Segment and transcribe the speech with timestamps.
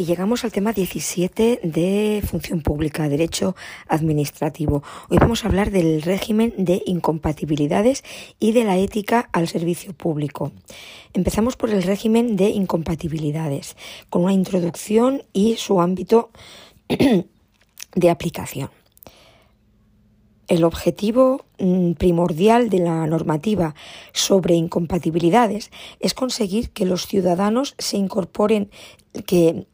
[0.00, 3.54] y llegamos al tema 17 de función pública, derecho
[3.86, 4.82] administrativo.
[5.10, 8.02] Hoy vamos a hablar del régimen de incompatibilidades
[8.38, 10.52] y de la ética al servicio público.
[11.12, 13.76] Empezamos por el régimen de incompatibilidades,
[14.08, 16.30] con una introducción y su ámbito
[17.94, 18.70] de aplicación.
[20.48, 23.74] El objetivo mm, primordial de la normativa
[24.14, 25.70] sobre incompatibilidades
[26.00, 28.70] es conseguir que los ciudadanos se incorporen,
[29.26, 29.66] que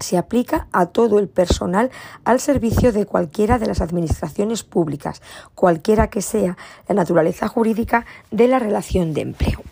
[0.00, 1.90] se aplica a todo el personal
[2.24, 5.22] al servicio de cualquiera de las administraciones públicas,
[5.54, 6.56] cualquiera que sea
[6.88, 9.62] la naturaleza jurídica de la relación de empleo.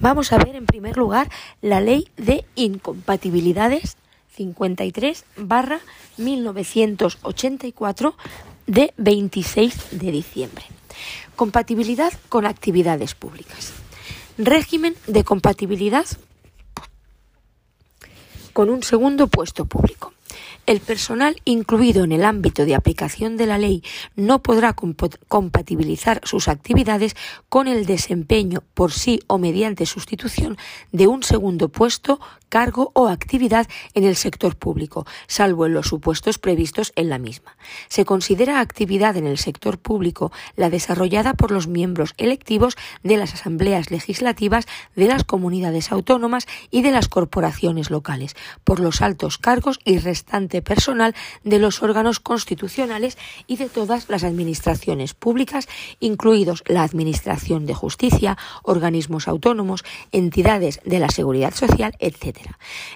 [0.00, 1.30] Vamos a ver en primer lugar
[1.62, 3.96] la ley de incompatibilidades
[4.36, 5.80] 53 barra
[6.16, 8.14] 1984
[8.66, 10.64] de 26 de diciembre.
[11.36, 13.72] Compatibilidad con actividades públicas.
[14.38, 16.06] Régimen de compatibilidad
[18.54, 20.14] con un segundo puesto público.
[20.66, 23.82] El personal incluido en el ámbito de aplicación de la ley
[24.16, 24.74] no podrá
[25.28, 27.16] compatibilizar sus actividades
[27.50, 30.56] con el desempeño por sí o mediante sustitución
[30.90, 36.38] de un segundo puesto, cargo o actividad en el sector público, salvo en los supuestos
[36.38, 37.58] previstos en la misma.
[37.88, 43.34] Se considera actividad en el sector público la desarrollada por los miembros electivos de las
[43.34, 44.64] asambleas legislativas
[44.96, 50.53] de las comunidades autónomas y de las corporaciones locales, por los altos cargos y restantes
[50.62, 55.68] personal de los órganos constitucionales y de todas las administraciones públicas,
[56.00, 62.38] incluidos la Administración de Justicia, organismos autónomos, entidades de la seguridad social, etc.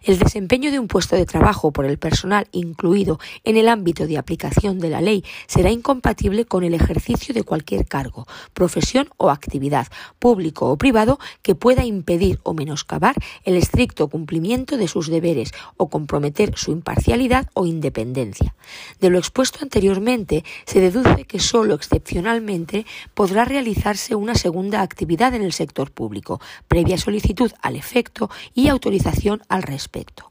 [0.03, 4.19] El desempeño de un puesto de trabajo por el personal incluido en el ámbito de
[4.19, 9.89] aplicación de la ley será incompatible con el ejercicio de cualquier cargo, profesión o actividad,
[10.19, 13.15] público o privado, que pueda impedir o menoscabar
[13.45, 18.55] el estricto cumplimiento de sus deberes o comprometer su imparcialidad o independencia.
[19.01, 25.43] De lo expuesto anteriormente, se deduce que sólo excepcionalmente podrá realizarse una segunda actividad en
[25.43, 30.31] el sector público, previa solicitud al efecto y autorización al respecto.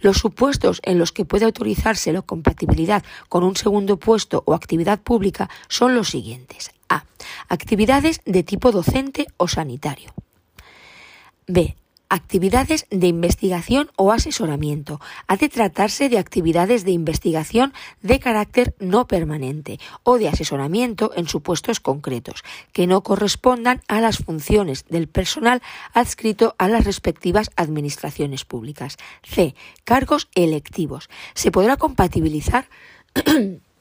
[0.00, 5.00] Los supuestos en los que puede autorizarse la compatibilidad con un segundo puesto o actividad
[5.00, 6.70] pública son los siguientes.
[6.88, 7.04] A.
[7.48, 10.12] Actividades de tipo docente o sanitario.
[11.46, 11.76] B
[12.12, 15.00] actividades de investigación o asesoramiento.
[15.28, 21.26] Ha de tratarse de actividades de investigación de carácter no permanente o de asesoramiento en
[21.26, 25.62] supuestos concretos, que no correspondan a las funciones del personal
[25.94, 28.98] adscrito a las respectivas administraciones públicas.
[29.22, 29.54] C.
[29.84, 31.08] Cargos electivos.
[31.32, 32.68] Se podrá compatibilizar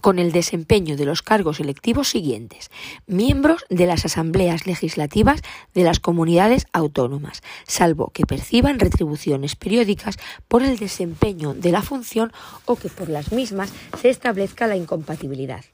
[0.00, 2.70] con el desempeño de los cargos electivos siguientes.
[3.06, 5.42] Miembros de las asambleas legislativas
[5.74, 10.16] de las comunidades autónomas, salvo que perciban retribuciones periódicas
[10.48, 12.32] por el desempeño de la función
[12.64, 15.64] o que por las mismas se establezca la incompatibilidad.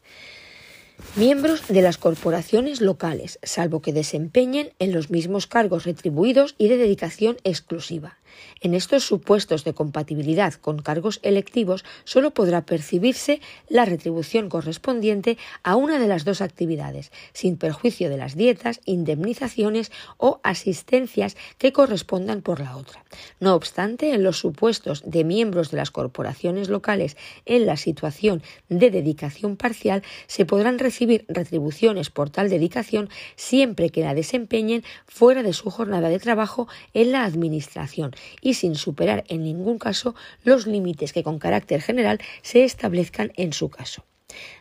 [1.14, 6.78] Miembros de las corporaciones locales, salvo que desempeñen en los mismos cargos retribuidos y de
[6.78, 8.16] dedicación exclusiva.
[8.60, 15.76] En estos supuestos de compatibilidad con cargos electivos solo podrá percibirse la retribución correspondiente a
[15.76, 22.42] una de las dos actividades, sin perjuicio de las dietas, indemnizaciones o asistencias que correspondan
[22.42, 23.04] por la otra.
[23.40, 28.90] No obstante, en los supuestos de miembros de las corporaciones locales en la situación de
[28.90, 35.52] dedicación parcial, se podrán recibir retribuciones por tal dedicación siempre que la desempeñen fuera de
[35.52, 40.14] su jornada de trabajo en la Administración y sin superar en ningún caso
[40.44, 44.04] los límites que con carácter general se establezcan en su caso.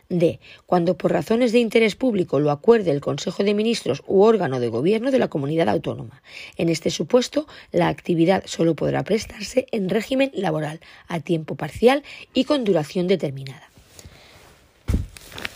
[0.08, 0.38] D.
[0.66, 4.68] Cuando por razones de interés público lo acuerde el Consejo de Ministros u órgano de
[4.68, 6.22] gobierno de la comunidad autónoma.
[6.56, 12.04] En este supuesto, la actividad solo podrá prestarse en régimen laboral, a tiempo parcial
[12.34, 13.70] y con duración determinada.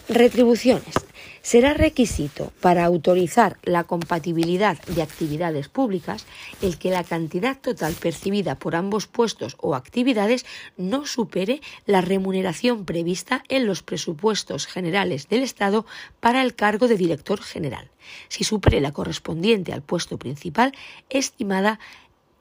[0.09, 0.95] Retribuciones.
[1.43, 6.27] Será requisito para autorizar la compatibilidad de actividades públicas
[6.61, 10.45] el que la cantidad total percibida por ambos puestos o actividades
[10.77, 15.87] no supere la remuneración prevista en los presupuestos generales del Estado
[16.21, 17.89] para el cargo de director general.
[18.29, 20.73] Si supere la correspondiente al puesto principal,
[21.09, 21.81] estimada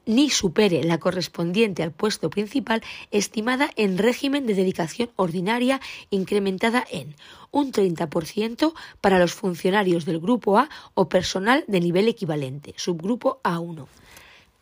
[0.10, 5.80] ni supere la correspondiente al puesto principal estimada en régimen de dedicación ordinaria
[6.10, 7.16] incrementada en
[7.52, 13.86] un 30% para los funcionarios del Grupo A o personal de nivel equivalente, subgrupo A1.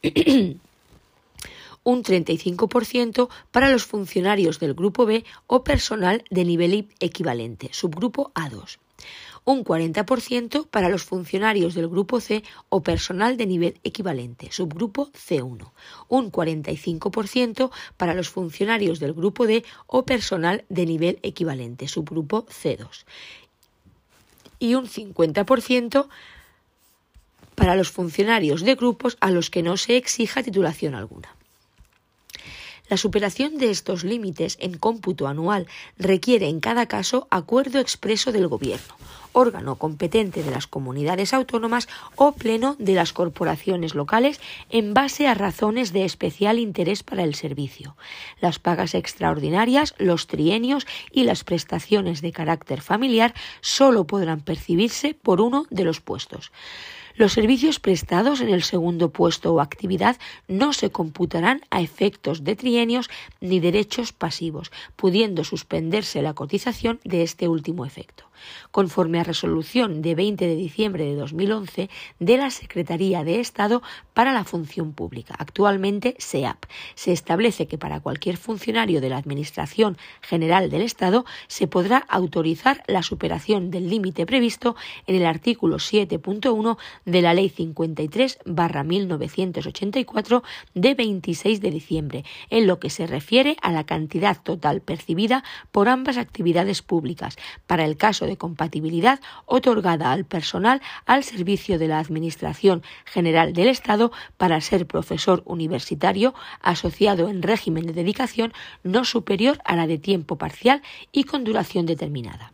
[1.83, 8.79] un 35% para los funcionarios del Grupo B o personal de nivel equivalente, subgrupo A2
[9.47, 15.71] un 40% para los funcionarios del grupo C o personal de nivel equivalente, subgrupo C1,
[16.09, 23.05] un 45% para los funcionarios del grupo D o personal de nivel equivalente, subgrupo C2,
[24.59, 26.09] y un 50%
[27.55, 31.36] para los funcionarios de grupos a los que no se exija titulación alguna.
[32.89, 35.67] La superación de estos límites en cómputo anual
[35.97, 38.95] requiere en cada caso acuerdo expreso del Gobierno,
[39.33, 44.39] órgano competente de las comunidades autónomas o pleno de las corporaciones locales
[44.69, 47.97] en base a razones de especial interés para el servicio.
[48.39, 55.41] Las pagas extraordinarias, los trienios y las prestaciones de carácter familiar solo podrán percibirse por
[55.41, 56.53] uno de los puestos.
[57.17, 60.17] Los servicios prestados en el segundo puesto o actividad
[60.47, 63.09] no se computarán a efectos de trienios
[63.41, 68.26] ni derechos pasivos, pudiendo suspenderse la cotización de este último efecto
[68.71, 71.89] conforme a resolución de 20 de diciembre de 2011
[72.19, 73.81] de la Secretaría de Estado
[74.13, 76.65] para la Función Pública, actualmente SEAP.
[76.95, 82.83] Se establece que para cualquier funcionario de la Administración General del Estado se podrá autorizar
[82.87, 84.75] la superación del límite previsto
[85.05, 90.43] en el artículo 7.1 de la Ley 53-1984
[90.73, 95.87] de 26 de diciembre, en lo que se refiere a la cantidad total percibida por
[95.89, 101.99] ambas actividades públicas para el caso de compatibilidad otorgada al personal al servicio de la
[101.99, 108.53] Administración General del Estado para ser profesor universitario asociado en régimen de dedicación
[108.83, 110.81] no superior a la de tiempo parcial
[111.11, 112.51] y con duración determinada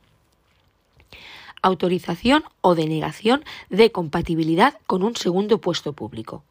[1.63, 6.43] autorización o denegación de compatibilidad con un segundo puesto público.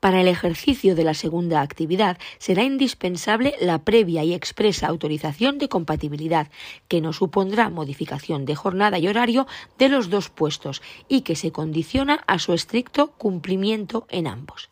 [0.00, 5.68] Para el ejercicio de la segunda actividad será indispensable la previa y expresa autorización de
[5.68, 6.48] compatibilidad,
[6.88, 9.46] que no supondrá modificación de jornada y horario
[9.78, 14.70] de los dos puestos y que se condiciona a su estricto cumplimiento en ambos.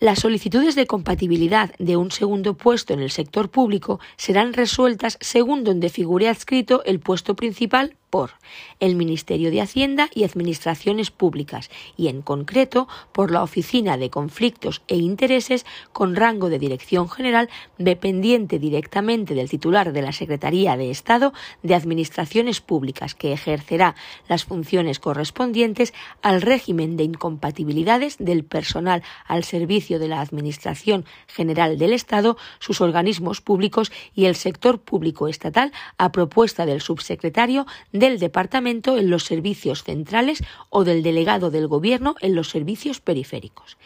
[0.00, 5.64] Las solicitudes de compatibilidad de un segundo puesto en el sector público serán resueltas según
[5.64, 8.32] donde figure adscrito el puesto principal por
[8.80, 14.82] el Ministerio de Hacienda y Administraciones Públicas y, en concreto, por la Oficina de Conflictos
[14.88, 17.48] e Intereses con rango de Dirección General
[17.78, 23.94] dependiente directamente del titular de la Secretaría de Estado de Administraciones Públicas, que ejercerá
[24.28, 31.78] las funciones correspondientes al régimen de incompatibilidades del personal al servicio de la Administración General
[31.78, 37.66] del Estado, sus organismos públicos y el sector público estatal a propuesta del subsecretario
[37.98, 43.76] del Departamento en los servicios centrales o del delegado del Gobierno en los servicios periféricos.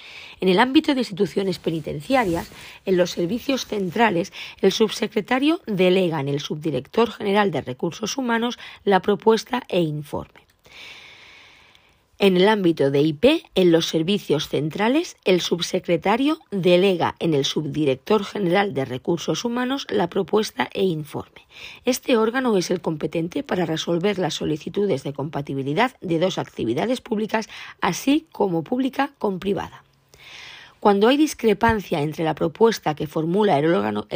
[0.40, 2.50] En el ámbito de instituciones penitenciarias,
[2.84, 9.00] en los servicios centrales, el subsecretario delega en el subdirector general de Recursos Humanos la
[9.00, 10.42] propuesta e informe.
[12.22, 18.22] En el ámbito de IP, en los servicios centrales, el subsecretario delega en el subdirector
[18.22, 21.48] general de Recursos Humanos la propuesta e informe.
[21.84, 27.48] Este órgano es el competente para resolver las solicitudes de compatibilidad de dos actividades públicas,
[27.80, 29.82] así como pública con privada.
[30.82, 33.72] Cuando hay discrepancia entre la propuesta que formula el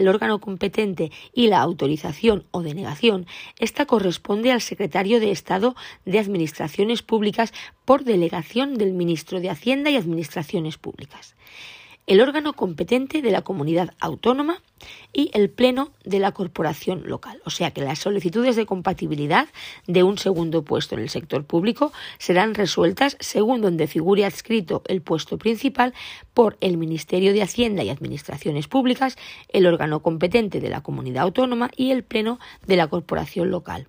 [0.09, 3.29] órgano, competente y la autorización o denegación,
[3.61, 7.55] esta corresponde al secretario de Estado de Administraciones Públicas
[7.85, 11.37] por delegación del ministro de Hacienda y Administraciones Públicas
[12.07, 14.63] el órgano competente de la comunidad autónoma
[15.13, 17.41] y el pleno de la corporación local.
[17.45, 19.49] O sea que las solicitudes de compatibilidad
[19.87, 25.03] de un segundo puesto en el sector público serán resueltas según donde figure adscrito el
[25.03, 25.95] puesto principal
[26.33, 29.17] por el Ministerio de Hacienda y Administraciones Públicas,
[29.49, 33.89] el órgano competente de la comunidad autónoma y el pleno de la corporación local.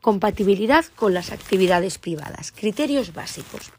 [0.00, 2.50] Compatibilidad con las actividades privadas.
[2.50, 3.72] Criterios básicos.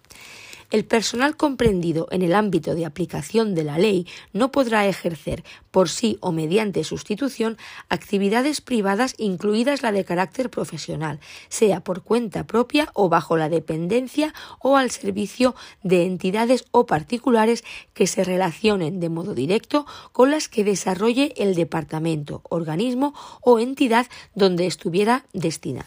[0.73, 5.87] El personal comprendido en el ámbito de aplicación de la ley no podrá ejercer por
[5.87, 12.89] sí o mediante sustitución actividades privadas incluidas la de carácter profesional, sea por cuenta propia
[12.95, 15.53] o bajo la dependencia o al servicio
[15.83, 17.63] de entidades o particulares
[17.93, 24.07] que se relacionen de modo directo con las que desarrolle el departamento, organismo o entidad
[24.33, 25.85] donde estuviera destinado.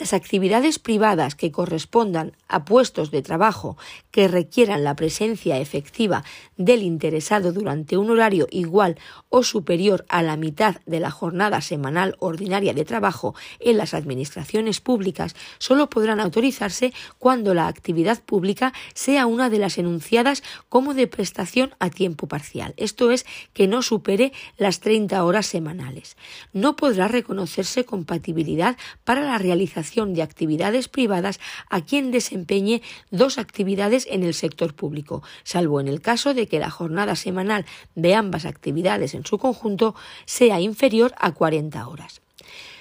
[0.00, 3.76] Las actividades privadas que correspondan a puestos de trabajo
[4.10, 6.24] que requieran la presencia efectiva
[6.56, 8.96] del interesado durante un horario igual
[9.28, 14.80] o superior a la mitad de la jornada semanal ordinaria de trabajo en las administraciones
[14.80, 21.08] públicas solo podrán autorizarse cuando la actividad pública sea una de las enunciadas como de
[21.08, 26.16] prestación a tiempo parcial, esto es, que no supere las 30 horas semanales.
[26.54, 32.80] No podrá reconocerse compatibilidad para la realización de actividades privadas a quien desempeñe
[33.10, 37.66] dos actividades en el sector público, salvo en el caso de que la jornada semanal
[37.96, 39.94] de ambas actividades en su conjunto
[40.26, 42.22] sea inferior a 40 horas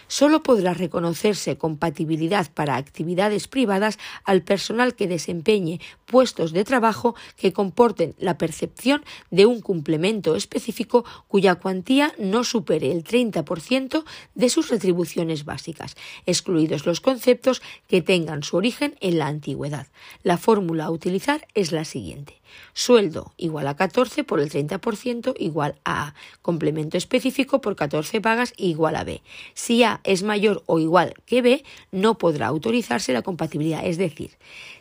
[0.10, 7.54] solo podrá reconocerse compatibilidad para actividades privadas al personal que desempeñe puestos de trabajo que
[7.54, 14.04] comporten la percepción de un complemento específico cuya cuantía no supere el 30%
[14.36, 19.88] de sus retribuciones básicas, excluidos los conceptos que tengan su origen en la antigüedad.
[20.24, 22.39] La fórmula a utilizar es la siguiente.
[22.74, 26.14] Sueldo igual a 14 por el 30% igual a A.
[26.42, 29.22] Complemento específico por 14 pagas igual a B.
[29.54, 33.86] Si A es mayor o igual que B, no podrá autorizarse la compatibilidad.
[33.86, 34.32] Es decir,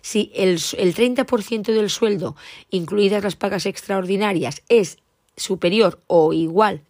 [0.01, 2.37] si el, el 30% del sueldo,
[2.71, 4.99] incluidas las pagas extraordinarias, es
[5.37, 6.83] superior o igual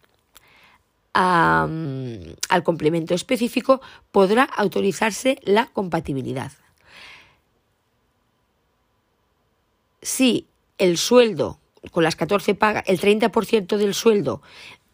[1.13, 3.81] mm, al complemento específico,
[4.11, 6.51] podrá autorizarse la compatibilidad.
[10.01, 10.47] Si
[10.79, 11.59] el sueldo
[11.91, 14.41] con las 14 pagas, el 30% del sueldo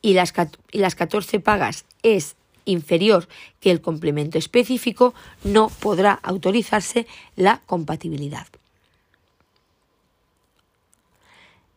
[0.01, 0.33] y las,
[0.71, 3.27] y las 14 pagas es inferior
[3.59, 5.13] que el complemento específico,
[5.43, 8.47] no podrá autorizarse la compatibilidad.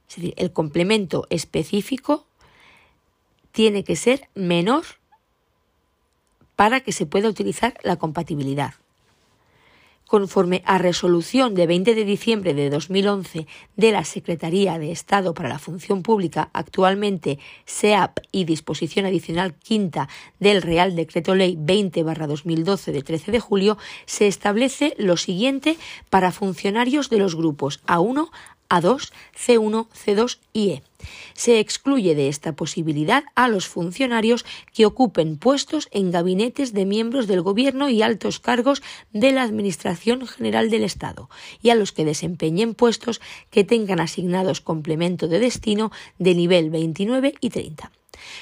[0.09, 2.27] Es decir, el complemento específico
[3.53, 4.85] tiene que ser menor
[6.57, 8.75] para que se pueda utilizar la compatibilidad
[10.09, 13.47] conforme a resolución de 20 de diciembre de 2011
[13.77, 20.09] de la Secretaría de Estado para la Función Pública, actualmente SEAP y disposición adicional quinta
[20.41, 25.77] del Real Decreto Ley 20-2012 de 13 de julio, se establece lo siguiente
[26.11, 28.31] para funcionarios de los grupos A1,
[28.71, 30.88] A2, C1, C2 y E.
[31.35, 37.27] Se excluye de esta posibilidad a los funcionarios que ocupen puestos en gabinetes de miembros
[37.27, 41.29] del Gobierno y altos cargos de la Administración General del Estado
[41.63, 47.35] y a los que desempeñen puestos que tengan asignados complemento de destino de nivel 29
[47.41, 47.93] y 30.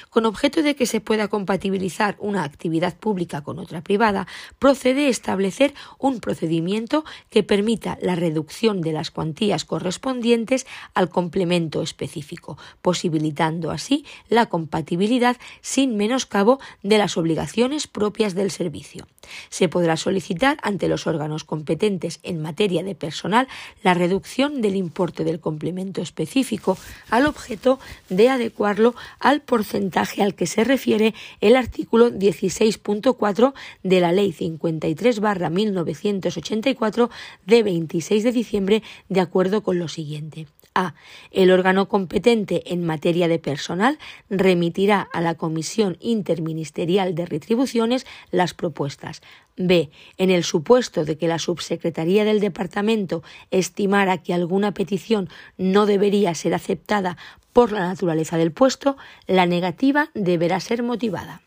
[0.09, 4.27] Con objeto de que se pueda compatibilizar una actividad pública con otra privada,
[4.59, 12.57] procede establecer un procedimiento que permita la reducción de las cuantías correspondientes al complemento específico,
[12.81, 19.07] posibilitando así la compatibilidad sin menoscabo de las obligaciones propias del servicio.
[19.49, 23.47] Se podrá solicitar ante los órganos competentes en materia de personal
[23.83, 26.77] la reducción del importe del complemento específico
[27.09, 27.79] al objeto
[28.09, 37.09] de adecuarlo al porcentaje al que se refiere el artículo 16.4 de la Ley 53-1984
[37.45, 40.47] de 26 de diciembre de acuerdo con lo siguiente.
[40.73, 40.95] A.
[41.31, 48.53] El órgano competente en materia de personal remitirá a la Comisión Interministerial de Retribuciones las
[48.53, 49.21] propuestas.
[49.57, 49.89] B.
[50.19, 56.35] En el supuesto de que la Subsecretaría del Departamento estimara que alguna petición no debería
[56.35, 57.17] ser aceptada
[57.57, 61.41] por la naturaleza del puesto, la negativa deberá ser motivada.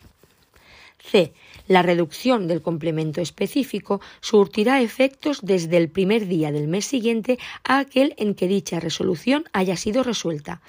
[0.99, 1.33] C.
[1.69, 7.79] La reducción del complemento específico surtirá efectos desde el primer día del mes siguiente a
[7.79, 10.61] aquel en que dicha resolución haya sido resuelta.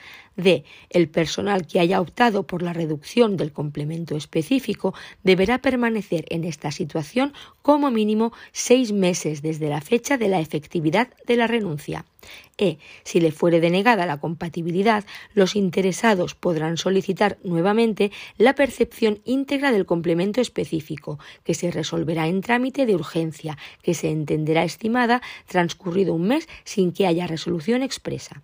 [0.41, 0.65] D.
[0.89, 4.93] El personal que haya optado por la reducción del complemento específico
[5.24, 11.10] deberá permanecer en esta situación como mínimo seis meses desde la fecha de la efectividad
[11.25, 12.05] de la renuncia.
[12.57, 12.77] E.
[13.03, 19.86] Si le fuere denegada la compatibilidad, los interesados podrán solicitar nuevamente la percepción íntegra del
[19.86, 26.27] complemento específico, que se resolverá en trámite de urgencia, que se entenderá estimada transcurrido un
[26.27, 28.41] mes sin que haya resolución expresa.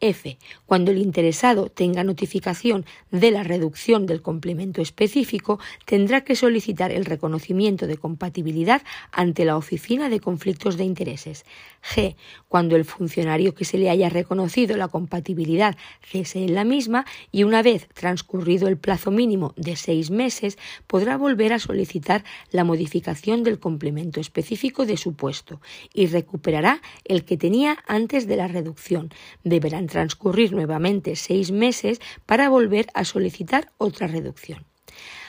[0.00, 0.38] F.
[0.66, 7.04] Cuando el interesado tenga notificación de la reducción del complemento específico, tendrá que solicitar el
[7.04, 11.44] reconocimiento de compatibilidad ante la Oficina de Conflictos de Intereses.
[11.82, 12.16] G.
[12.48, 17.44] Cuando el funcionario que se le haya reconocido la compatibilidad cese en la misma y
[17.44, 23.42] una vez transcurrido el plazo mínimo de seis meses, podrá volver a solicitar la modificación
[23.42, 25.60] del complemento específico de su puesto
[25.94, 29.10] y recuperará el que tenía antes de la reducción.
[29.44, 34.64] Deberán transcurrir nuevamente seis meses para volver a solicitar otra reducción.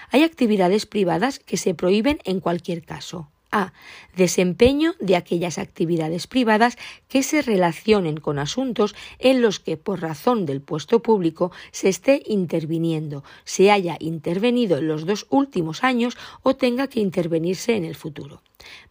[0.09, 3.29] Hay actividades privadas que se prohíben en cualquier caso.
[3.51, 3.71] A.
[4.15, 10.45] Desempeño de aquellas actividades privadas que se relacionen con asuntos en los que, por razón
[10.45, 16.57] del puesto público, se esté interviniendo, se haya intervenido en los dos últimos años o
[16.57, 18.41] tenga que intervenirse en el futuro.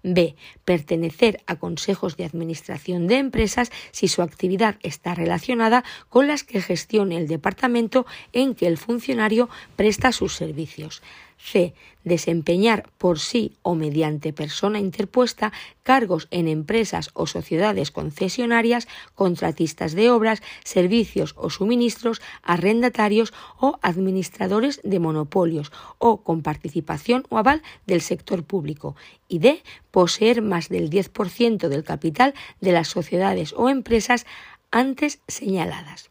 [0.03, 0.37] B.
[0.65, 6.61] Pertenecer a consejos de administración de empresas si su actividad está relacionada con las que
[6.61, 11.03] gestione el departamento en que el funcionario presta sus servicios.
[11.39, 11.75] C.
[12.05, 15.53] Desempeñar por sí o mediante persona interpuesta
[15.87, 24.81] cargos en empresas o sociedades concesionarias, contratistas de obras, servicios o suministros, arrendatarios o administradores
[24.83, 28.97] de monopolios o con participación o aval del sector público.
[29.29, 29.63] Y D.
[29.93, 34.27] Poseer más del 10% del capital de las sociedades o empresas
[34.73, 36.11] antes señaladas.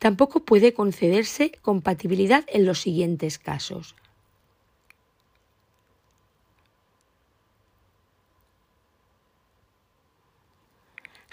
[0.00, 3.94] Tampoco puede concederse compatibilidad en los siguientes casos.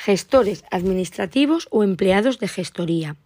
[0.07, 3.17] Gestores administrativos o empleados de gestoría.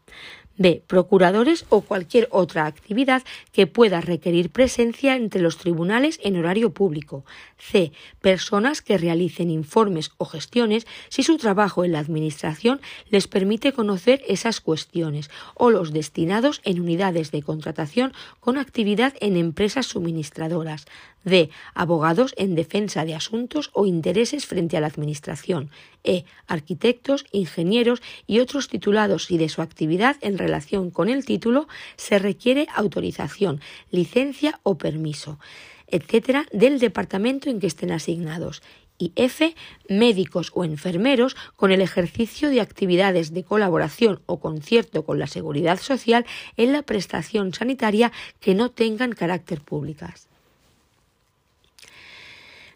[0.58, 0.84] B.
[0.88, 7.24] Procuradores o cualquier otra actividad que pueda requerir presencia entre los tribunales en horario público.
[7.60, 7.92] C.
[8.20, 14.24] Personas que realicen informes o gestiones si su trabajo en la Administración les permite conocer
[14.28, 20.88] esas cuestiones o los destinados en unidades de contratación con actividad en empresas suministradoras.
[21.24, 21.50] D.
[21.74, 25.70] Abogados en defensa de asuntos o intereses frente a la Administración.
[26.04, 26.26] E.
[26.48, 32.18] Arquitectos, ingenieros y otros titulados y de su actividad en relación con el título se
[32.20, 35.40] requiere autorización, licencia o permiso,
[35.88, 38.62] etcétera, del departamento en que estén asignados
[38.98, 39.56] y F,
[39.90, 45.80] médicos o enfermeros con el ejercicio de actividades de colaboración o concierto con la seguridad
[45.80, 50.31] social en la prestación sanitaria que no tengan carácter públicas.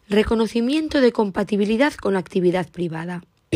[0.08, 3.24] Reconocimiento de compatibilidad con actividad privada.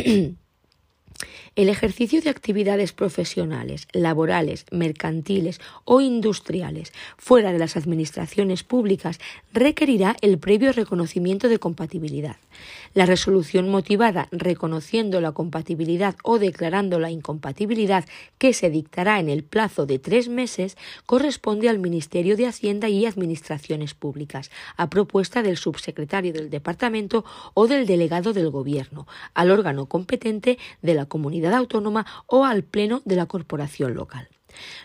[1.55, 9.19] El ejercicio de actividades profesionales, laborales, mercantiles o industriales fuera de las administraciones públicas
[9.53, 12.37] requerirá el previo reconocimiento de compatibilidad.
[12.93, 18.05] La resolución motivada reconociendo la compatibilidad o declarando la incompatibilidad
[18.39, 20.75] que se dictará en el plazo de tres meses
[21.05, 27.67] corresponde al Ministerio de Hacienda y Administraciones Públicas, a propuesta del subsecretario del Departamento o
[27.67, 33.15] del delegado del Gobierno, al órgano competente de la comunidad autónoma o al Pleno de
[33.15, 34.27] la Corporación local.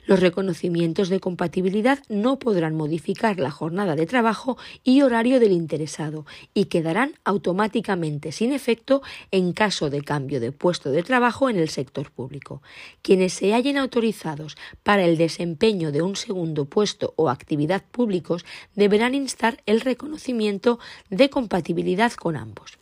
[0.06, 6.26] Los reconocimientos de compatibilidad no podrán modificar la jornada de trabajo y horario del interesado
[6.52, 11.68] y quedarán automáticamente sin efecto en caso de cambio de puesto de trabajo en el
[11.68, 12.62] sector público.
[13.02, 19.14] Quienes se hallen autorizados para el desempeño de un segundo puesto o actividad públicos deberán
[19.14, 20.78] instar el reconocimiento
[21.10, 22.78] de compatibilidad con ambos.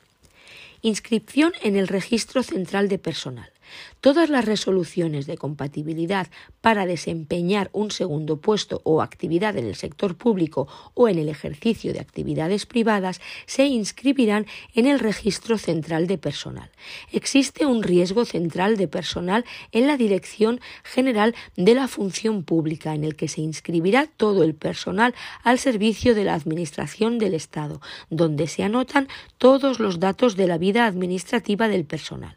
[0.83, 3.53] Inscripción en el Registro Central de Personal.
[4.01, 6.29] Todas las resoluciones de compatibilidad
[6.61, 11.93] para desempeñar un segundo puesto o actividad en el sector público o en el ejercicio
[11.93, 16.71] de actividades privadas se inscribirán en el registro central de personal.
[17.13, 23.05] Existe un riesgo central de personal en la Dirección General de la Función Pública en
[23.05, 27.81] el que se inscribirá todo el personal al servicio de la Administración del Estado,
[28.11, 29.09] donde se anotan
[29.39, 32.37] todos los datos de la vida administrativa del personal.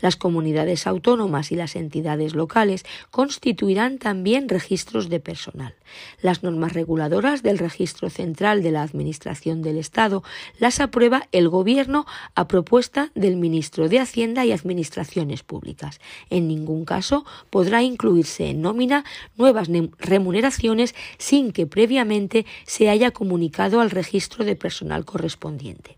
[0.00, 5.74] Las comunidades autónomas y las entidades locales constituirán también registros de personal.
[6.20, 10.22] Las normas reguladoras del Registro Central de la Administración del Estado
[10.58, 16.00] las aprueba el Gobierno a propuesta del Ministro de Hacienda y Administraciones Públicas.
[16.30, 19.04] En ningún caso podrá incluirse en nómina
[19.36, 25.96] nuevas remuneraciones sin que previamente se haya comunicado al registro de personal correspondiente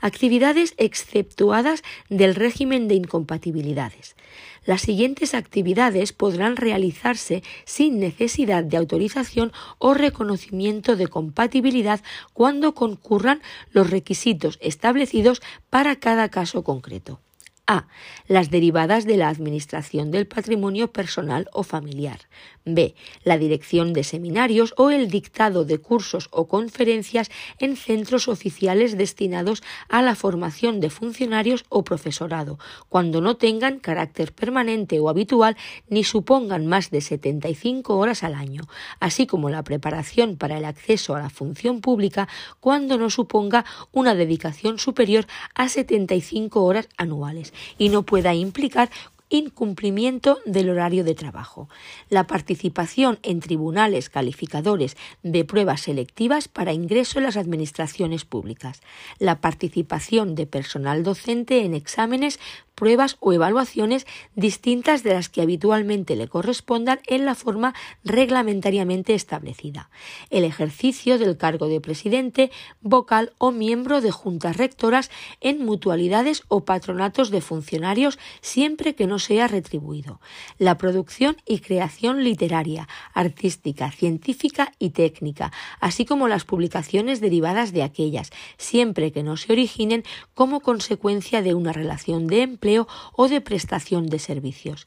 [0.00, 4.16] actividades exceptuadas del régimen de incompatibilidades.
[4.64, 12.00] Las siguientes actividades podrán realizarse sin necesidad de autorización o reconocimiento de compatibilidad
[12.32, 15.40] cuando concurran los requisitos establecidos
[15.70, 17.20] para cada caso concreto.
[17.66, 17.88] A.
[18.28, 22.20] Las derivadas de la administración del patrimonio personal o familiar.
[22.64, 22.94] B.
[23.24, 29.62] La dirección de seminarios o el dictado de cursos o conferencias en centros oficiales destinados
[29.88, 35.56] a la formación de funcionarios o profesorado, cuando no tengan carácter permanente o habitual
[35.88, 38.62] ni supongan más de 75 horas al año,
[39.00, 42.28] así como la preparación para el acceso a la función pública
[42.60, 48.90] cuando no suponga una dedicación superior a 75 horas anuales y no pueda implicar
[49.28, 51.68] incumplimiento del horario de trabajo,
[52.08, 58.82] la participación en tribunales calificadores de pruebas selectivas para ingreso en las administraciones públicas,
[59.18, 62.38] la participación de personal docente en exámenes
[62.76, 69.90] pruebas o evaluaciones distintas de las que habitualmente le correspondan en la forma reglamentariamente establecida.
[70.30, 75.10] El ejercicio del cargo de presidente, vocal o miembro de juntas rectoras
[75.40, 80.20] en mutualidades o patronatos de funcionarios siempre que no sea retribuido.
[80.58, 87.82] La producción y creación literaria, artística, científica y técnica, así como las publicaciones derivadas de
[87.82, 93.40] aquellas, siempre que no se originen como consecuencia de una relación de empleo o de
[93.40, 94.86] prestación de servicios.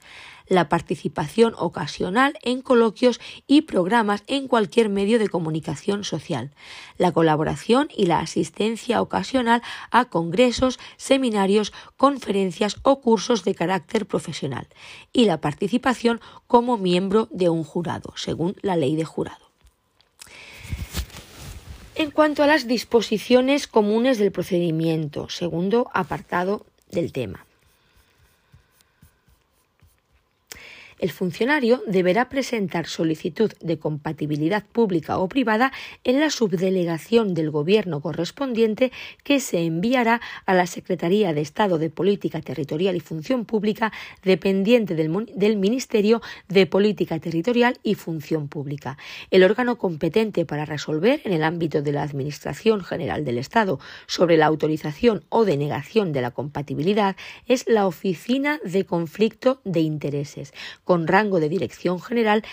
[0.50, 6.52] La participación ocasional en coloquios y programas en cualquier medio de comunicación social.
[6.98, 14.68] La colaboración y la asistencia ocasional a congresos, seminarios, conferencias o cursos de carácter profesional.
[15.14, 19.50] Y la participación como miembro de un jurado, según la ley de jurado.
[21.96, 27.46] En cuanto a las disposiciones comunes del procedimiento, segundo apartado del tema.
[31.00, 35.72] El funcionario deberá presentar solicitud de compatibilidad pública o privada
[36.04, 38.92] en la subdelegación del Gobierno correspondiente
[39.24, 43.92] que se enviará a la Secretaría de Estado de Política Territorial y Función Pública
[44.24, 48.98] dependiente del, Ministerio de Política Territorial y Función Pública.
[49.32, 54.38] El órgano competente para resolver en el ámbito de la Administración General del Estado sobre
[54.38, 57.16] la autorización o denegación de la compatibilidad
[57.48, 60.54] es la Oficina de Conflicto de Intereses
[60.90, 62.44] con rango de dirección general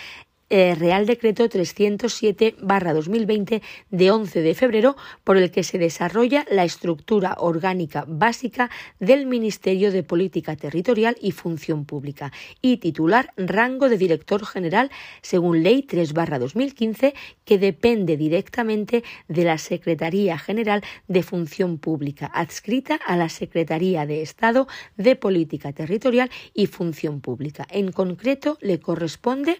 [0.49, 7.35] eh, Real Decreto 307-2020 de 11 de febrero por el que se desarrolla la estructura
[7.39, 12.31] orgánica básica del Ministerio de Política Territorial y Función Pública
[12.61, 14.89] y titular rango de Director General
[15.21, 23.17] según Ley 3-2015 que depende directamente de la Secretaría General de Función Pública adscrita a
[23.17, 27.65] la Secretaría de Estado de Política Territorial y Función Pública.
[27.69, 29.59] En concreto le corresponde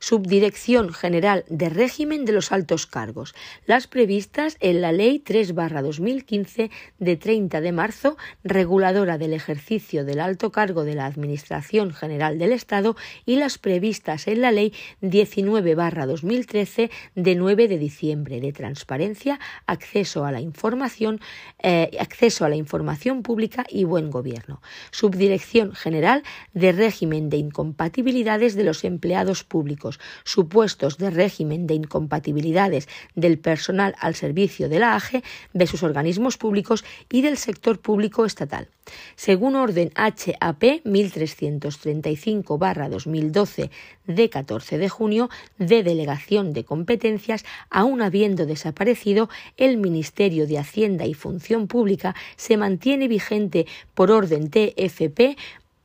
[0.00, 7.16] Subdirección General de Régimen de los Altos Cargos, las previstas en la Ley 3-2015 de
[7.16, 12.96] 30 de marzo, reguladora del ejercicio del alto cargo de la Administración General del Estado,
[13.24, 20.32] y las previstas en la Ley 19-2013 de 9 de diciembre de transparencia, acceso a
[20.32, 21.20] la información,
[21.62, 24.60] eh, acceso a la información pública y buen gobierno.
[24.90, 32.88] Subdirección General de Régimen de Incompatibilidades de los Empleados públicos, supuestos de régimen de incompatibilidades
[33.14, 38.24] del personal al servicio de la AGE de sus organismos públicos y del sector público
[38.24, 38.68] estatal.
[39.16, 43.70] Según orden HAP 1335-2012
[44.06, 51.06] de 14 de junio de delegación de competencias, aún habiendo desaparecido el Ministerio de Hacienda
[51.06, 55.36] y Función Pública, se mantiene vigente por orden TFP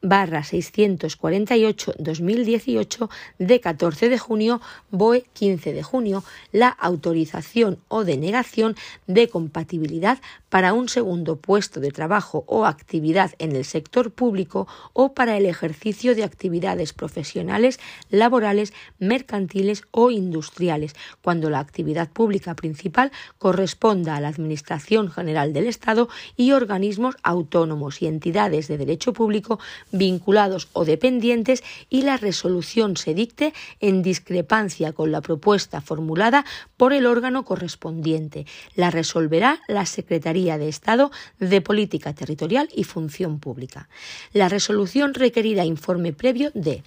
[0.02, 8.76] barra 648-2018 de 14 de junio, BOE 15 de junio, la autorización o denegación
[9.08, 15.14] de compatibilidad para un segundo puesto de trabajo o actividad en el sector público o
[15.14, 23.12] para el ejercicio de actividades profesionales, laborales, mercantiles o industriales, cuando la actividad pública principal
[23.38, 29.60] corresponda a la Administración General del Estado y organismos autónomos y entidades de derecho público
[29.92, 36.46] vinculados o dependientes y la resolución se dicte en discrepancia con la propuesta formulada
[36.78, 38.46] por el órgano correspondiente.
[38.76, 43.90] La resolverá la Secretaría de Estado de Política Territorial y Función Pública.
[44.34, 46.84] La resolución requerirá informe previo de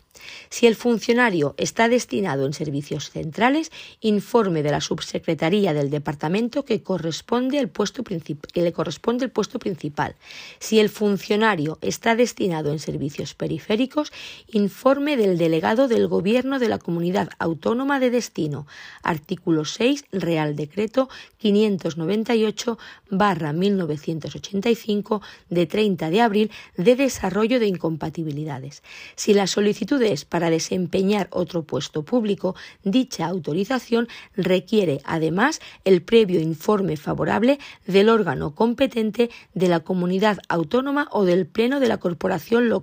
[0.50, 6.82] si el funcionario está destinado en servicios centrales, informe de la subsecretaría del departamento que,
[6.82, 10.14] corresponde al puesto que le corresponde el puesto principal.
[10.58, 12.91] Si el funcionario está destinado en servicios
[13.34, 14.12] periféricos,
[14.48, 18.66] informe del delegado del Gobierno de la Comunidad Autónoma de Destino.
[19.02, 22.78] Artículo 6, Real Decreto 598
[23.10, 28.82] 1985 de 30 de abril de desarrollo de incompatibilidades.
[29.16, 36.40] Si la solicitud es para desempeñar otro puesto público, dicha autorización requiere además el previo
[36.40, 42.68] informe favorable del órgano competente de la comunidad autónoma o del pleno de la corporación
[42.68, 42.81] local,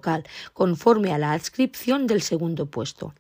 [0.54, 3.14] conforme a la adscripción del segundo puesto.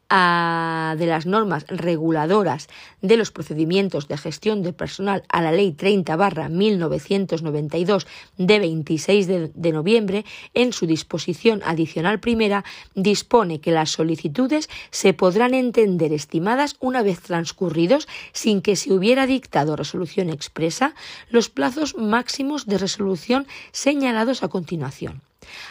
[0.08, 2.68] de las normas reguladoras
[3.02, 8.06] de los procedimientos de gestión de personal a la Ley 30 barra 1992
[8.38, 12.64] de 26 de, de, noviembre, en su disposición adicional primera,
[12.94, 19.26] dispone que las solicitudes se podrán entender estimadas una vez transcurridos, sin que se hubiera
[19.26, 20.94] dictado resolución expresa,
[21.30, 25.25] los plazos máximos de resolución señalados a continuación.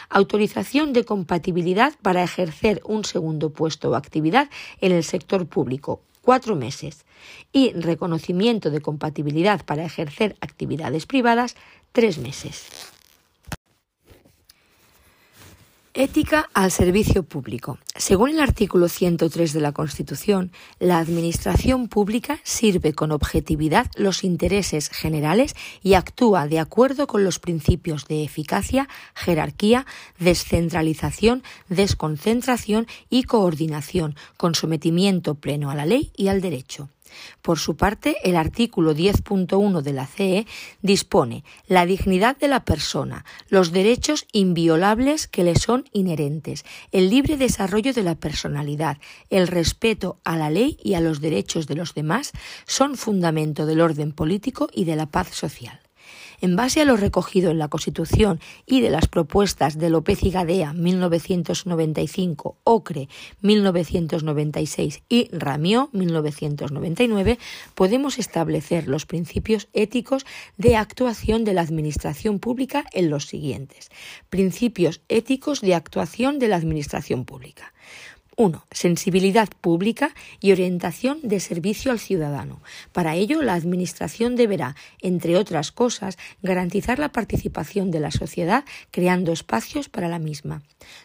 [0.08, 4.48] Autorización de compatibilidad para ejercer un segundo puesto o actividad
[4.80, 7.04] en el sector público, cuatro meses.
[7.52, 11.56] Y reconocimiento de compatibilidad para ejercer actividades privadas,
[11.92, 12.95] tres meses.
[15.98, 17.78] Ética al servicio público.
[17.96, 24.90] Según el artículo 103 de la Constitución, la Administración pública sirve con objetividad los intereses
[24.90, 29.86] generales y actúa de acuerdo con los principios de eficacia, jerarquía,
[30.18, 36.90] descentralización, desconcentración y coordinación, con sometimiento pleno a la ley y al derecho.
[37.42, 40.46] Por su parte, el artículo 10.1 de la CE
[40.82, 47.36] dispone la dignidad de la persona, los derechos inviolables que le son inherentes, el libre
[47.36, 48.98] desarrollo de la personalidad,
[49.30, 52.32] el respeto a la ley y a los derechos de los demás
[52.66, 55.85] son fundamento del orden político y de la paz social.
[56.40, 60.30] En base a lo recogido en la Constitución y de las propuestas de López y
[60.30, 63.08] Gadea 1995, Ocre
[63.40, 67.38] 1996 y Ramió 1999,
[67.74, 73.90] podemos establecer los principios éticos de actuación de la Administración Pública en los siguientes.
[74.28, 77.72] Principios éticos de actuación de la Administración Pública.
[78.38, 78.66] 1.
[78.70, 82.60] Sensibilidad pública y orientación de servicio al ciudadano.
[82.92, 89.32] Para ello, la Administración deberá, entre otras cosas, garantizar la participación de la sociedad creando
[89.32, 90.62] espacios para la misma.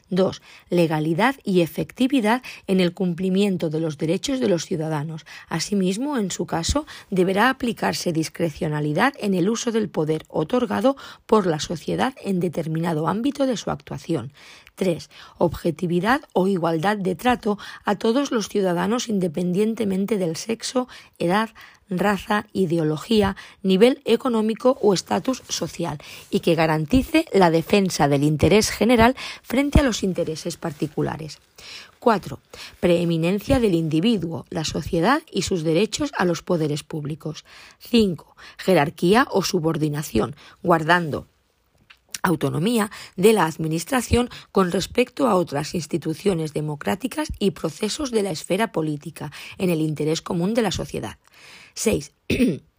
[0.10, 0.42] 2.
[0.70, 5.26] Legalidad y efectividad en el cumplimiento de los derechos de los ciudadanos.
[5.48, 11.62] Asimismo, en su caso, deberá aplicarse discrecionalidad en el uso del poder otorgado por la
[11.62, 14.34] sociedad en determinado ámbito de su actuación.
[14.82, 15.12] 3.
[15.38, 20.88] Objetividad o igualdad de trato a todos los ciudadanos independientemente del sexo,
[21.20, 21.52] edad,
[21.88, 26.00] raza, ideología, nivel económico o estatus social
[26.32, 31.38] y que garantice la defensa del interés general frente a los intereses particulares.
[32.00, 32.40] 4.
[32.80, 37.46] Preeminencia del individuo, la sociedad y sus derechos a los poderes públicos.
[37.78, 38.36] 5.
[38.58, 41.28] Jerarquía o subordinación, guardando
[42.24, 48.72] autonomía de la Administración con respecto a otras instituciones democráticas y procesos de la esfera
[48.72, 51.18] política, en el interés común de la sociedad.
[51.74, 52.12] 6.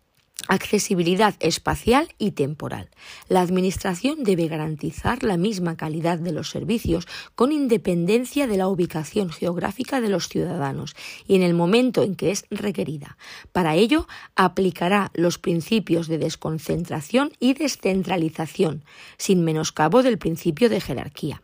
[0.48, 2.90] Accesibilidad espacial y temporal.
[3.28, 9.30] La Administración debe garantizar la misma calidad de los servicios con independencia de la ubicación
[9.30, 10.94] geográfica de los ciudadanos
[11.26, 13.16] y en el momento en que es requerida.
[13.52, 18.84] Para ello, aplicará los principios de desconcentración y descentralización,
[19.16, 21.42] sin menoscabo del principio de jerarquía.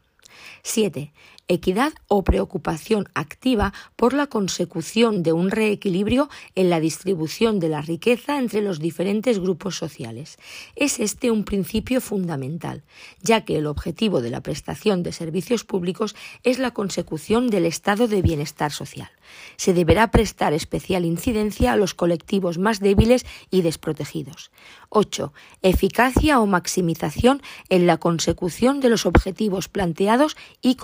[0.62, 1.12] 7
[1.48, 7.80] equidad o preocupación activa por la consecución de un reequilibrio en la distribución de la
[7.80, 10.38] riqueza entre los diferentes grupos sociales.
[10.76, 12.84] Es este un principio fundamental,
[13.22, 18.08] ya que el objetivo de la prestación de servicios públicos es la consecución del estado
[18.08, 19.10] de bienestar social.
[19.56, 24.50] Se deberá prestar especial incidencia a los colectivos más débiles y desprotegidos.
[24.90, 25.32] 8.
[25.62, 30.76] Eficacia o maximización en la consecución de los objetivos planteados y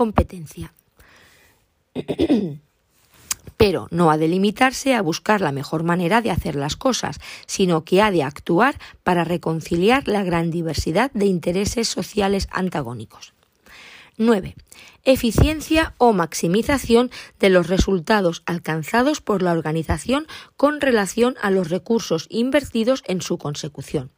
[3.56, 7.84] Pero no ha de limitarse a buscar la mejor manera de hacer las cosas, sino
[7.84, 13.32] que ha de actuar para reconciliar la gran diversidad de intereses sociales antagónicos.
[14.16, 14.54] 9.
[15.04, 22.26] Eficiencia o maximización de los resultados alcanzados por la organización con relación a los recursos
[22.30, 24.12] invertidos en su consecución.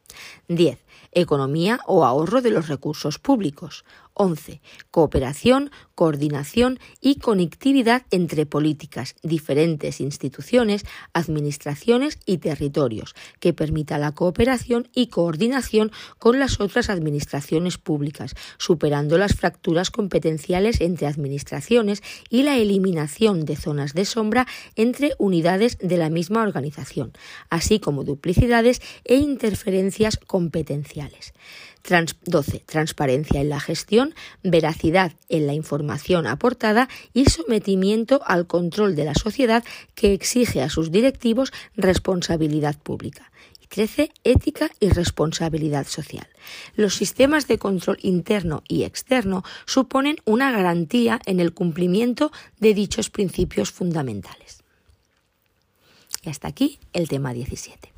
[0.49, 0.79] 10.
[1.11, 3.85] Economía o ahorro de los recursos públicos.
[4.17, 4.61] 11.
[4.89, 14.89] Cooperación, coordinación y conectividad entre políticas, diferentes instituciones, administraciones y territorios, que permita la cooperación
[14.93, 22.57] y coordinación con las otras administraciones públicas, superando las fracturas competenciales entre administraciones y la
[22.57, 27.13] eliminación de zonas de sombra entre unidades de la misma organización,
[27.49, 31.33] así como duplicidades e interferencias competenciales.
[32.25, 32.63] 12.
[32.65, 39.15] Transparencia en la gestión, veracidad en la información aportada y sometimiento al control de la
[39.15, 39.63] sociedad
[39.95, 43.31] que exige a sus directivos responsabilidad pública.
[43.69, 44.11] 13.
[44.23, 46.27] Ética y responsabilidad social.
[46.75, 53.09] Los sistemas de control interno y externo suponen una garantía en el cumplimiento de dichos
[53.09, 54.63] principios fundamentales.
[56.23, 57.96] Y hasta aquí el tema 17.